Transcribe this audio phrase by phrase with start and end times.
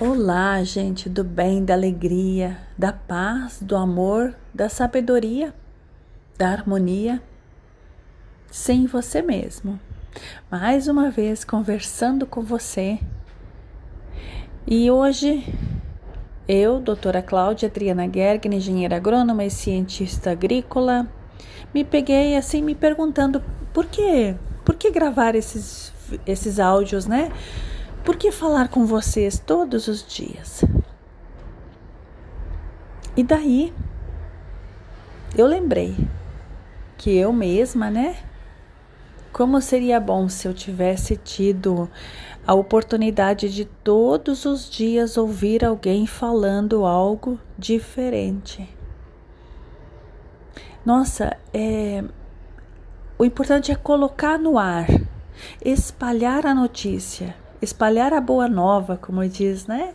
[0.00, 5.54] Olá, gente do bem, da alegria, da paz, do amor, da sabedoria,
[6.36, 7.22] da harmonia,
[8.50, 9.78] sem você mesmo.
[10.50, 12.98] Mais uma vez conversando com você.
[14.66, 15.46] E hoje
[16.48, 21.06] eu, doutora Cláudia Adriana Gergen, engenheira agrônoma e cientista agrícola,
[21.72, 23.40] me peguei assim me perguntando
[23.72, 24.34] por que,
[24.64, 25.94] por que gravar esses
[26.26, 27.30] esses áudios, né?
[28.04, 30.62] Por que falar com vocês todos os dias?
[33.16, 33.72] E daí
[35.34, 35.96] eu lembrei
[36.98, 38.18] que eu mesma, né?
[39.32, 41.88] Como seria bom se eu tivesse tido
[42.46, 48.68] a oportunidade de todos os dias ouvir alguém falando algo diferente.
[50.84, 52.04] Nossa, é,
[53.18, 54.88] o importante é colocar no ar,
[55.64, 59.94] espalhar a notícia espalhar a boa nova, como diz, né?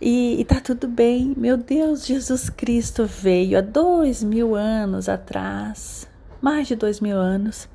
[0.00, 1.34] E, e tá tudo bem.
[1.36, 6.08] Meu Deus, Jesus Cristo veio há dois mil anos atrás,
[6.40, 7.68] mais de dois mil anos,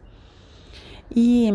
[1.16, 1.50] e,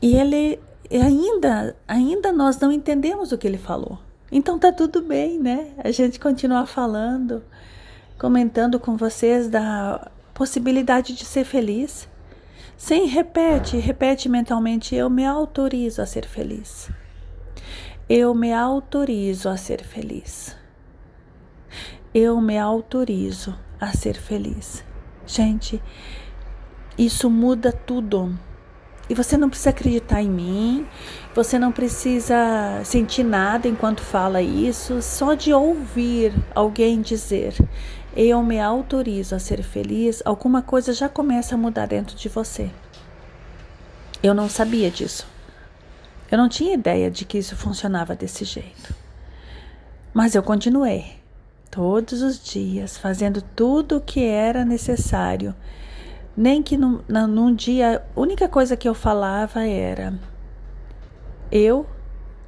[0.00, 0.58] e ele
[0.90, 3.98] ainda, ainda nós não entendemos o que ele falou.
[4.30, 5.72] Então tá tudo bem, né?
[5.78, 7.42] A gente continua falando,
[8.18, 12.08] comentando com vocês da possibilidade de ser feliz.
[12.76, 16.90] Sim, repete, repete mentalmente: eu me autorizo a ser feliz.
[18.08, 20.56] Eu me autorizo a ser feliz.
[22.14, 24.84] Eu me autorizo a ser feliz.
[25.26, 25.82] Gente,
[26.96, 28.38] isso muda tudo.
[29.08, 30.86] E você não precisa acreditar em mim,
[31.34, 37.54] você não precisa sentir nada enquanto fala isso, só de ouvir alguém dizer
[38.16, 42.70] eu me autorizo a ser feliz, alguma coisa já começa a mudar dentro de você.
[44.22, 45.28] Eu não sabia disso.
[46.30, 48.94] Eu não tinha ideia de que isso funcionava desse jeito.
[50.14, 51.16] Mas eu continuei,
[51.70, 55.54] todos os dias, fazendo tudo o que era necessário.
[56.36, 60.12] Nem que num, num dia, a única coisa que eu falava era:
[61.50, 61.86] eu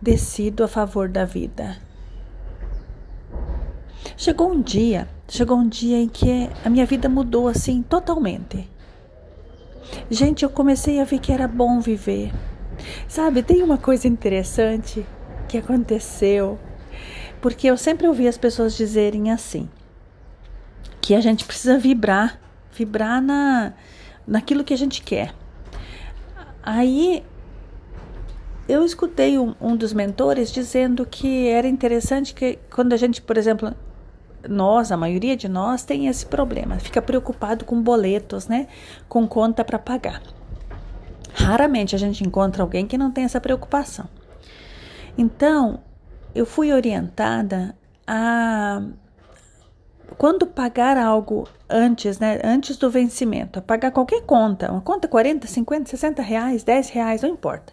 [0.00, 1.76] decido a favor da vida.
[4.16, 8.68] Chegou um dia, chegou um dia em que a minha vida mudou assim totalmente.
[10.10, 12.32] Gente, eu comecei a ver que era bom viver.
[13.08, 15.06] Sabe, tem uma coisa interessante
[15.48, 16.58] que aconteceu,
[17.40, 19.68] porque eu sempre ouvi as pessoas dizerem assim,
[21.00, 22.38] que a gente precisa vibrar,
[22.72, 23.72] vibrar na
[24.26, 25.34] naquilo que a gente quer.
[26.62, 27.24] Aí
[28.68, 33.38] eu escutei um, um dos mentores dizendo que era interessante que quando a gente, por
[33.38, 33.74] exemplo,
[34.46, 38.68] nós, a maioria de nós, tem esse problema, fica preocupado com boletos, né?
[39.08, 40.22] Com conta para pagar.
[41.32, 44.06] Raramente a gente encontra alguém que não tem essa preocupação.
[45.16, 45.80] Então,
[46.34, 47.74] eu fui orientada
[48.06, 48.82] a
[50.16, 55.90] quando pagar algo antes, né, antes do vencimento, pagar qualquer conta, uma conta 40, 50,
[55.90, 57.72] 60 reais, 10 reais, não importa.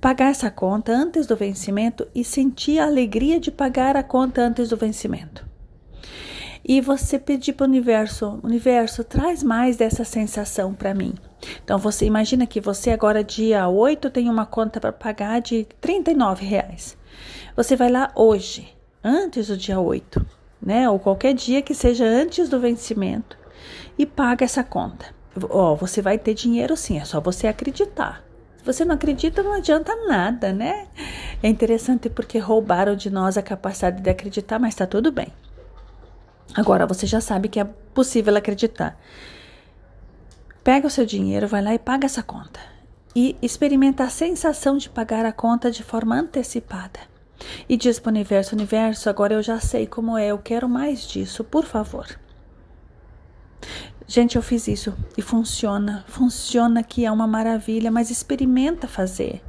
[0.00, 4.68] Pagar essa conta antes do vencimento e sentir a alegria de pagar a conta antes
[4.68, 5.52] do vencimento
[6.64, 11.14] e você pedir para o universo, universo, traz mais dessa sensação para mim.
[11.64, 16.44] Então você imagina que você agora dia 8 tem uma conta para pagar de 39
[16.44, 16.96] reais.
[17.56, 18.72] Você vai lá hoje,
[19.02, 20.24] antes do dia 8,
[20.62, 20.88] né?
[20.88, 23.36] Ou qualquer dia que seja antes do vencimento
[23.98, 25.06] e paga essa conta.
[25.50, 28.22] Ó, oh, você vai ter dinheiro sim, é só você acreditar.
[28.58, 30.86] Se você não acredita, não adianta nada, né?
[31.42, 35.28] É interessante porque roubaram de nós a capacidade de acreditar, mas tá tudo bem.
[36.54, 38.96] Agora você já sabe que é possível acreditar.
[40.62, 42.60] Pega o seu dinheiro, vai lá e paga essa conta.
[43.16, 47.00] E experimenta a sensação de pagar a conta de forma antecipada.
[47.68, 51.06] E diz para o universo: Universo, agora eu já sei como é, eu quero mais
[51.06, 52.06] disso, por favor.
[54.06, 56.04] Gente, eu fiz isso e funciona.
[56.08, 59.40] Funciona que é uma maravilha, mas experimenta fazer.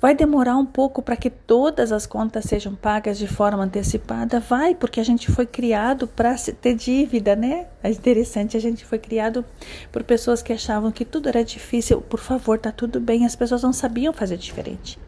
[0.00, 4.40] Vai demorar um pouco para que todas as contas sejam pagas de forma antecipada?
[4.40, 7.66] Vai, porque a gente foi criado para ter dívida, né?
[7.82, 9.44] É interessante, a gente foi criado
[9.90, 12.02] por pessoas que achavam que tudo era difícil.
[12.02, 14.98] Por favor, tá tudo bem, as pessoas não sabiam fazer diferente.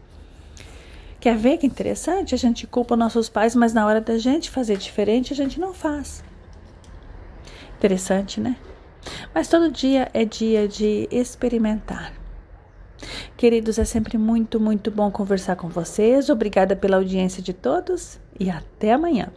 [1.19, 2.33] Quer ver que interessante?
[2.33, 5.73] A gente culpa nossos pais, mas na hora da gente fazer diferente, a gente não
[5.73, 6.23] faz.
[7.77, 8.55] Interessante, né?
[9.33, 12.13] Mas todo dia é dia de experimentar.
[13.35, 16.29] Queridos, é sempre muito, muito bom conversar com vocês.
[16.29, 19.29] Obrigada pela audiência de todos e até amanhã.